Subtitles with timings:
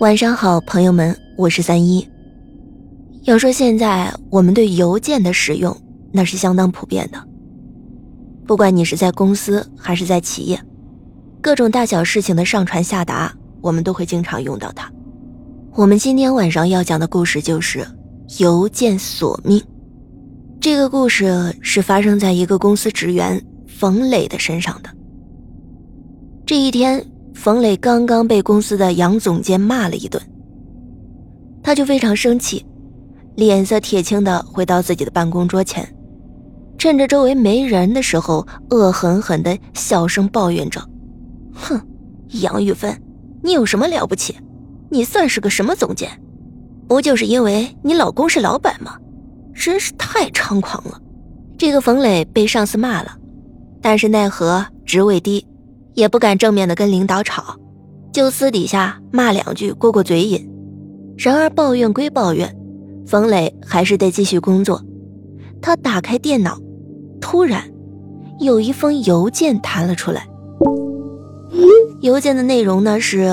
[0.00, 2.08] 晚上好，朋友们，我是三一。
[3.24, 5.76] 要说现在我们对邮件的使用，
[6.10, 7.22] 那是相当普遍的。
[8.46, 10.58] 不管你是在公司还是在企业，
[11.42, 14.90] 各种大小事情的上传下达，我们都会经常用到它。
[15.74, 17.86] 我们今天晚上要讲的故事就是
[18.38, 19.62] 邮件索命。
[20.58, 24.88] 这个故事是发生在一个公司职员冯磊的身上的。
[26.46, 27.04] 这一天。
[27.34, 30.22] 冯磊刚刚被公司的杨总监骂了一顿，
[31.62, 32.64] 他就非常生气，
[33.36, 35.86] 脸色铁青的回到自己的办公桌前，
[36.76, 40.80] 趁着周围没人的时候，恶狠狠的小声抱怨着
[41.54, 41.80] ：“哼，
[42.42, 42.94] 杨玉芬，
[43.42, 44.36] 你有什么了不起？
[44.90, 46.10] 你算是个什么总监？
[46.88, 48.96] 不就是因为你老公是老板吗？
[49.54, 51.00] 真是太猖狂了！”
[51.56, 53.16] 这个冯磊被上司骂了，
[53.82, 55.46] 但是奈何职位低。
[55.94, 57.56] 也不敢正面的跟领导吵，
[58.12, 60.48] 就私底下骂两句过过嘴瘾。
[61.16, 62.56] 然而抱怨归抱怨，
[63.06, 64.82] 冯磊还是得继续工作。
[65.60, 66.58] 他打开电脑，
[67.20, 67.62] 突然
[68.38, 70.26] 有一封邮件弹了出来。
[72.00, 73.30] 邮件的内容呢是：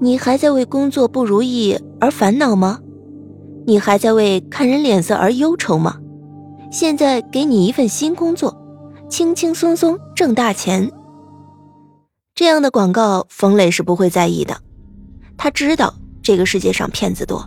[0.00, 2.80] 你还在为工作不如意而烦恼吗？
[3.64, 5.98] 你还在为看人脸色而忧愁吗？
[6.72, 8.56] 现在给你一份新工作，
[9.08, 10.90] 轻轻松松挣大钱。
[12.34, 14.56] 这样的广告，冯磊是不会在意的。
[15.36, 17.46] 他知道这个世界上骗子多。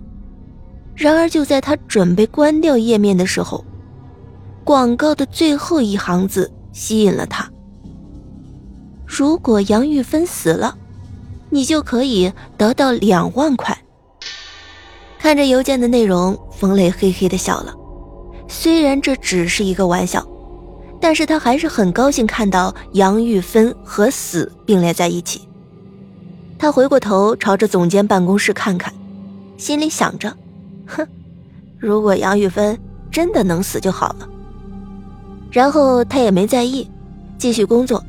[0.96, 3.66] 然而，就在他准备关掉页面的时候，
[4.64, 7.52] 广告的最后一行字吸引了他
[9.08, 10.78] ：“如果杨玉芬死了，
[11.50, 13.76] 你就可以得到两万块。”
[15.18, 17.74] 看着邮件的内容，冯磊嘿嘿的笑了。
[18.48, 20.24] 虽然这只是一个玩笑。
[21.08, 25.48] 但是他还是很高兴看到杨玉芬和死并列在一起。
[26.58, 28.92] 他回过头朝着总监办公室看看，
[29.56, 30.36] 心里想着
[30.88, 31.08] ：“哼，
[31.78, 32.76] 如果杨玉芬
[33.12, 34.28] 真的能死就好了。”
[35.54, 36.90] 然后他也没在意，
[37.38, 38.04] 继续工作，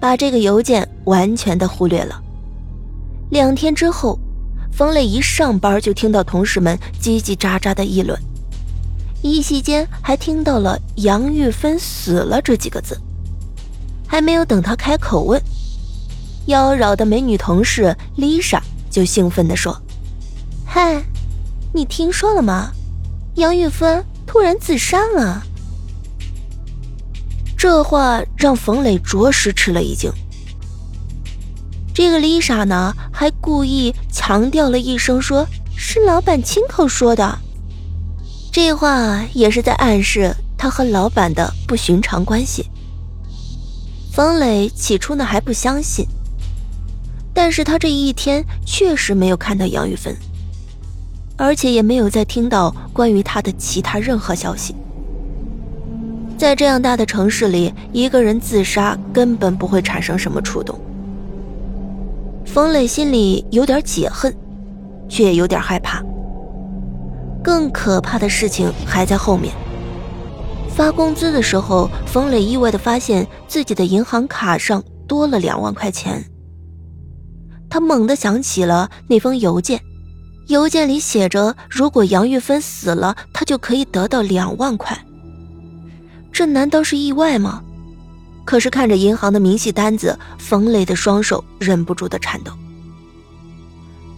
[0.00, 2.22] 把这个邮件完全的忽略了。
[3.30, 4.16] 两天之后，
[4.70, 8.16] 冯磊一上班就听到同事们叽叽喳喳的议论。
[9.22, 12.96] 一息间还听到了“杨玉芬死了”这几个字，
[14.06, 15.40] 还没有等他开口问，
[16.46, 19.76] 妖娆的美女同事丽莎就兴奋地说
[20.64, 21.02] ：“嗨，
[21.72, 22.70] 你听说了吗？
[23.34, 25.42] 杨玉芬突然自杀了。”
[27.58, 30.12] 这话让冯磊着实吃了一惊。
[31.92, 35.44] 这个丽莎呢，还故意强调了一声，说
[35.74, 37.38] 是老板亲口说的。
[38.56, 42.64] 这话也是在暗示他和老板的不寻常关系。
[44.10, 46.06] 冯磊起初呢还不相信，
[47.34, 50.16] 但是他这一天确实没有看到杨玉芬，
[51.36, 54.74] 而且也没有再听到关于他的其他任何消息。
[56.38, 60.80] 在这样大的城市里，一个人自杀根本不会产生什么触动。
[62.46, 64.34] 冯磊心里有点解恨，
[65.10, 66.02] 却也有点害怕。
[67.46, 69.54] 更可怕的事情还在后面。
[70.68, 76.28] 发工资的时候，冯磊意外的发现自己的银行卡上多了两万块钱。
[77.70, 79.80] 他猛地想起了那封邮件，
[80.48, 84.98] 邮件里写着：“如果杨玉芬死了，他就可以得到两万块。”
[86.32, 87.62] 这难道是意外吗？
[88.44, 92.50] 可是看着银行的明细单子，冯磊的双手忍不住的颤抖。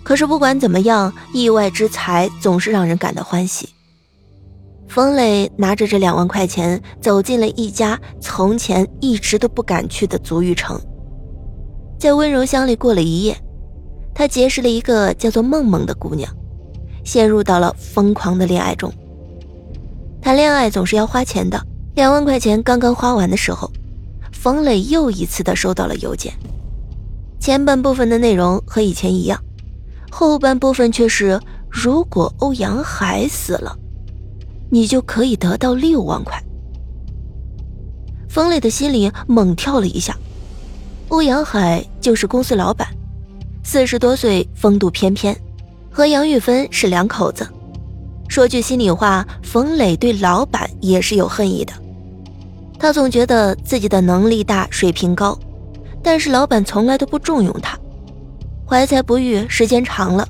[0.09, 3.69] 可是不管怎么样，意外之财总是让人感到欢喜。
[4.89, 10.81] 冯磊拿着这两万块钱，走进了一家从前一直都不敢去的足浴城，
[12.01, 13.37] 在温柔乡里过了一夜。
[14.15, 16.35] 他结识了一个叫做梦梦的姑娘，
[17.05, 18.91] 陷入到了疯狂的恋爱中。
[20.23, 21.63] 谈恋爱总是要花钱的，
[21.95, 23.71] 两万块钱刚刚花完的时候，
[24.33, 26.33] 冯磊又一次的收到了邮件，
[27.39, 29.39] 前半部分的内容和以前一样。
[30.11, 33.77] 后半部分却是：如果欧阳海死了，
[34.71, 36.43] 你就可以得到六万块。
[38.29, 40.17] 冯磊的心里猛跳了一下。
[41.09, 42.87] 欧阳海就是公司老板，
[43.65, 45.35] 四十多岁，风度翩翩，
[45.91, 47.49] 和杨玉芬是两口子。
[48.29, 51.73] 说句心里话，冯磊对老板也是有恨意的。
[52.79, 55.37] 他总觉得自己的能力大，水平高，
[56.03, 57.79] 但是老板从来都不重用他。
[58.69, 60.29] 怀才不遇，时间长了，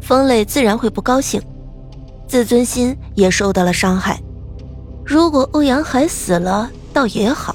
[0.00, 1.38] 冯磊自然会不高兴，
[2.26, 4.18] 自尊心也受到了伤害。
[5.04, 7.54] 如果欧阳海死了，倒也好。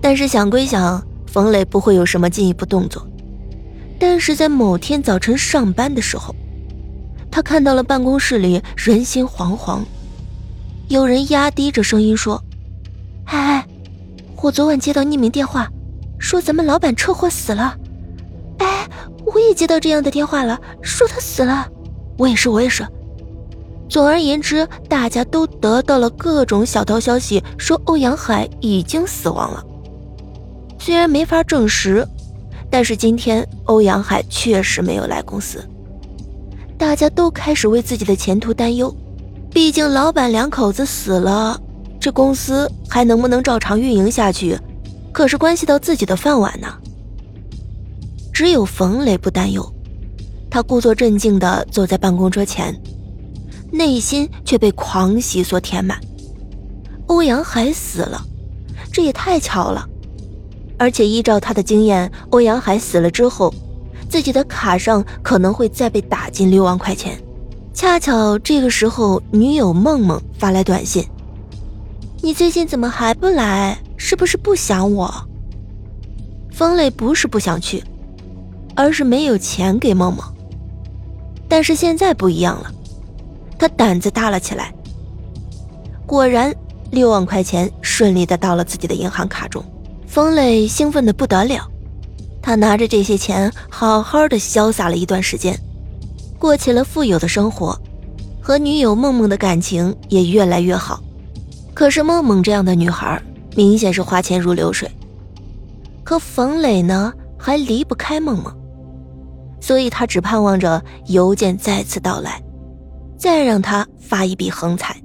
[0.00, 3.06] 但是想归想，冯磊不会有什么进一步动作。
[3.98, 6.34] 但是在某天早晨上班的时候，
[7.30, 9.80] 他看到了办公室里人心惶惶，
[10.88, 12.42] 有人压低着声音说
[13.26, 13.66] ：“哎哎，
[14.40, 15.68] 我昨晚接到匿名电话，
[16.18, 17.76] 说咱们老板车祸死了。
[19.26, 21.68] 我也接到这样的电话了，说他死了。
[22.18, 22.86] 我也是，我也是。
[23.88, 29.64] 总而言之，大家都得到了各种小道消息，说欧阳海已经死亡了。
[30.78, 32.06] 虽然没法证实。”
[32.74, 35.62] 但是今天欧阳海确实没有来公司，
[36.78, 38.90] 大家都开始为自己的前途担忧。
[39.50, 41.60] 毕竟老板两口子死了，
[42.00, 44.58] 这公司还能不能照常运营下去，
[45.12, 46.66] 可是关系到自己的饭碗呢。
[48.42, 49.72] 只有冯磊不担忧，
[50.50, 52.76] 他故作镇静地坐在办公桌前，
[53.70, 56.00] 内心却被狂喜所填满。
[57.06, 58.20] 欧阳海死了，
[58.92, 59.88] 这也太巧了。
[60.76, 63.54] 而且依照他的经验，欧阳海死了之后，
[64.08, 67.16] 自己的卡上可能会再被打进六万块钱。
[67.72, 71.06] 恰巧这个时候，女友梦梦发来短信
[72.20, 73.78] ：“你最近怎么还不来？
[73.96, 75.14] 是不是不想我？”
[76.50, 77.80] 冯磊不是不想去，
[78.82, 80.26] 而是没有钱给梦梦。
[81.48, 82.72] 但是现在不一样了，
[83.56, 84.74] 他胆子大了起来。
[86.04, 86.52] 果然，
[86.90, 89.64] 六万块钱顺利的到了自己的银行卡中。
[90.04, 91.64] 冯磊兴奋的不得了，
[92.42, 95.56] 他拿着这些钱好好的潇洒了一段时间，
[96.36, 97.80] 过起了富有的生活，
[98.40, 101.00] 和女友梦梦的感情也越来越好。
[101.72, 103.22] 可是梦梦这样的女孩
[103.54, 104.90] 明显是花钱如流水，
[106.02, 108.52] 可冯磊呢还离不开梦梦，
[109.62, 112.42] 所以他只盼望着邮件再次到来，
[113.16, 115.00] 再让他发一笔横财。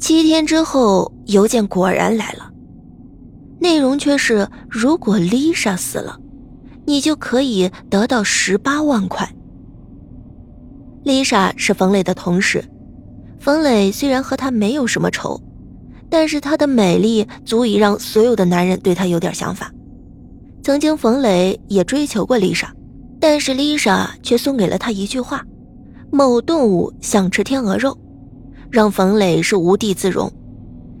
[0.00, 2.50] 七天之后，邮件果然来了。
[3.60, 6.18] 内容却是：如果丽莎死了，
[6.86, 9.28] 你就可以得到十八万块。
[11.04, 12.64] 丽莎是冯磊的同事，
[13.38, 15.38] 冯磊虽然和她没有什么仇，
[16.08, 19.70] 但是她的美丽足以让所有的男人对她有点想法。
[20.62, 22.72] 曾经冯磊也追求过丽莎，
[23.22, 25.46] 但是丽莎却送给了他一句话
[26.10, 27.96] ：“某动物想吃天鹅肉”，
[28.68, 30.28] 让冯磊是无地自容。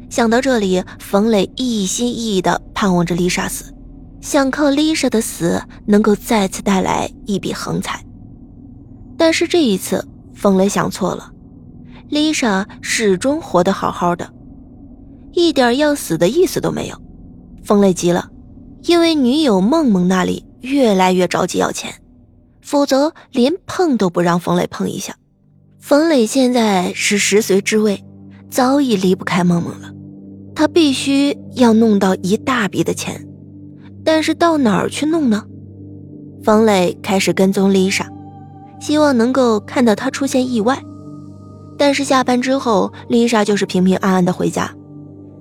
[0.08, 3.74] 想到这里，冯磊一心一意地盼望着丽莎死，
[4.20, 8.00] 想靠丽莎的死能够再次带来一笔横财。
[9.16, 11.32] 但是这一次，冯磊想错了，
[12.08, 14.32] 丽莎始终活得好好的，
[15.32, 16.96] 一点要死的意思都没有。
[17.64, 18.30] 冯磊急了，
[18.84, 21.92] 因为女友梦梦那里越来越着急要钱，
[22.62, 25.14] 否则连碰都不让冯磊碰一下。
[25.78, 28.02] 冯磊现在是十岁之位，
[28.48, 29.92] 早已离不开梦梦了。
[30.54, 33.26] 他必须要弄到一大笔的钱，
[34.04, 35.44] 但是到哪儿去弄呢？
[36.44, 38.08] 冯磊开始跟踪丽莎，
[38.80, 40.78] 希望能够看到她出现意外。
[41.78, 44.70] 但是下班之后，丽莎就是平平安安的回家，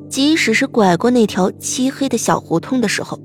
[0.10, 3.20] 即使是拐过那条漆黑的小胡同的时候，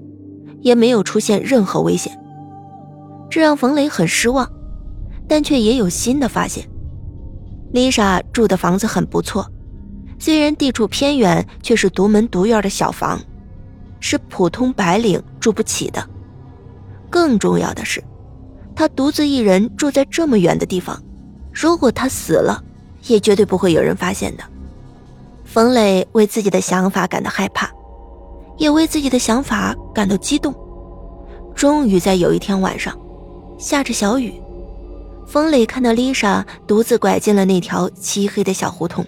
[0.61, 2.19] 也没有出现任何危险。
[3.29, 4.51] 这让冯磊很失望，
[5.29, 6.69] 但却也有新的发现：
[7.73, 9.51] 丽莎住的房子很不错。
[10.19, 13.21] 虽然地处偏远，却是独门独院的小房，
[14.01, 16.03] 是普通白领住不起的。
[17.11, 18.03] 更重要的是，
[18.75, 21.03] 他独自一人住在这么远的地方，
[21.53, 22.63] 如果他死了，
[23.09, 24.45] 也绝对不会有人发现的。
[25.45, 27.71] 冯磊为自己的想法感到害怕，
[28.57, 30.55] 也为自己的想法感到激动。
[31.55, 32.99] 终于在有一天晚上，
[33.59, 34.35] 下着小雨，
[35.27, 39.05] 冯磊看到丽莎独自拐进了那条漆黑的小胡同。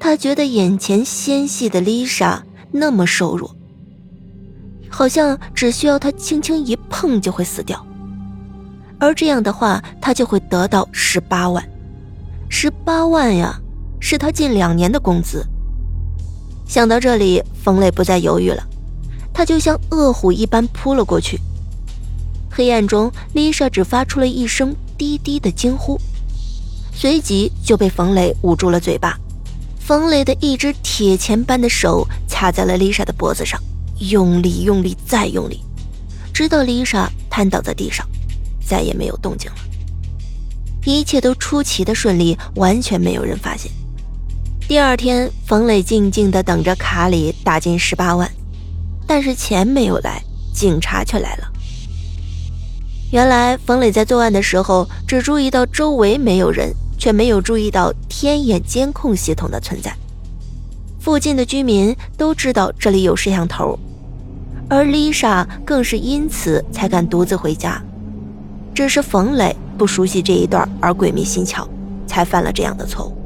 [0.00, 2.42] 他觉得眼前纤细的丽莎
[2.72, 3.54] 那么瘦弱，
[4.88, 7.84] 好像只需要他轻轻一碰就会死掉。
[8.98, 11.64] 而这样的话，他就会得到十八万，
[12.48, 13.60] 十八万呀，
[14.00, 15.44] 是他近两年的工资。
[16.66, 18.64] 想到这里，冯磊不再犹豫了，
[19.32, 21.38] 他就像饿虎一般扑了过去。
[22.58, 25.96] 黑暗中，丽莎只发出了一声低低的惊呼，
[26.92, 29.16] 随即就被冯磊捂住了嘴巴。
[29.78, 33.62] 冯磊的一只铁钳般的手掐在了丽莎的脖子上，
[34.00, 35.60] 用力、用力、再用力，
[36.34, 38.04] 直到丽莎瘫倒在地上，
[38.66, 39.58] 再也没有动静了。
[40.84, 43.70] 一切都出奇的顺利，完全没有人发现。
[44.66, 48.28] 第二天，冯磊静静地等着卡里打进十八万，
[49.06, 50.20] 但是钱没有来，
[50.52, 51.52] 警察却来了。
[53.10, 56.72] 原来，冯磊在作案的时候只注意到周围没有人。
[57.00, 59.94] 却没有注意到天眼监控系统的存在，
[60.98, 63.78] 附近的居民都知道这里有摄像头，
[64.68, 67.80] 而丽莎更是因此才敢独自回家。
[68.74, 71.64] 只是冯磊不熟悉这一段而鬼迷心窍，
[72.04, 73.16] 才犯了这样的错误。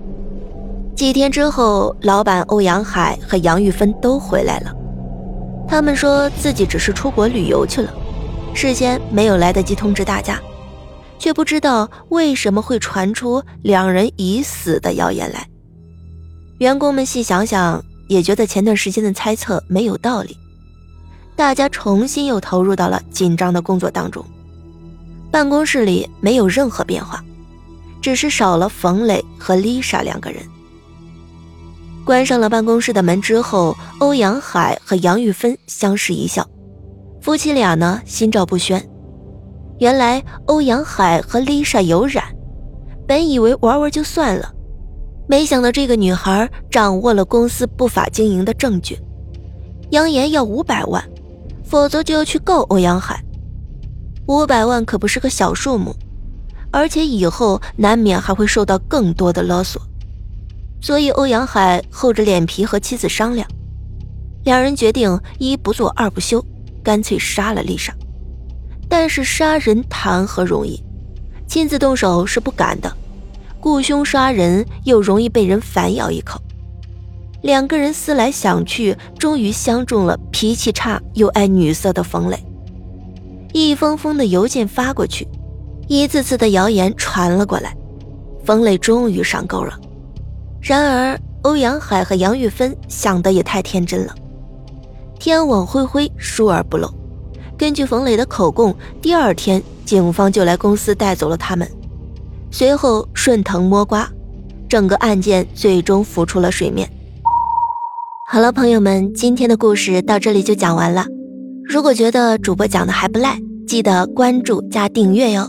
[0.94, 4.70] 几天之后，老板欧阳海和杨玉芬都回来了，
[5.66, 7.90] 他们说自己只是出国旅游去了，
[8.54, 10.40] 事先没有来得及通知大家，
[11.18, 15.46] 却不知道为什么会传出两人已死的谣言来。
[16.58, 20.36] 员工们细想想，也觉得前段时间的猜测没有道理。
[21.34, 24.24] 大家重新又投入到了紧张的工作当中。
[25.30, 27.24] 办公室里没有任何变化，
[28.00, 30.42] 只是少了冯磊和丽莎两个人。
[32.04, 36.46] 关上了办公室的门之后，欧阳海和杨玉芬相视一笑，
[37.22, 38.84] 夫妻俩呢心照不宣。
[39.78, 42.24] 原来欧阳海和丽莎有染，
[43.06, 44.52] 本以为玩玩就算了。
[45.28, 48.98] 没想到这个女孩掌握了公司不法经营的证据，
[49.90, 51.02] 扬言要五百万，
[51.62, 53.22] 否则就要去告欧阳海。
[54.26, 55.94] 五百万可不是个小数目，
[56.72, 59.80] 而且以后难免还会受到更多的勒索。
[60.80, 63.46] 所以欧阳海厚着脸皮和妻子商量，
[64.42, 66.44] 两人决定一不做二不休，
[66.82, 67.94] 干脆杀了丽莎。
[68.88, 70.82] 但是杀人谈何容易，
[71.46, 72.92] 亲自动手是不敢的。
[73.60, 76.40] 雇凶杀人又容易被人反咬一口，
[77.42, 82.36] 两个人思来想去，终于相中了脾气差又爱女色的冯磊。
[83.52, 85.28] 一封封的邮件发过去，
[85.86, 87.76] 一次次的谣言传了过来，
[88.44, 89.78] 冯磊终于上钩了。
[90.60, 94.14] 然而欧阳海和杨玉芬想的也太天真了，
[95.22, 96.92] 天网恢恢，疏而不漏。
[97.56, 101.70] 根据冯磊的口供，第二天警方就来公司带走了他们。
[102.50, 104.10] 随后顺藤摸瓜，
[104.68, 106.90] 整个案件最终浮出了水面。
[108.28, 111.06] 好了，朋友们，今天的故事到这里就讲完了。
[111.62, 115.48] 如果觉得主播讲的还不赖，记得关注加订阅哟。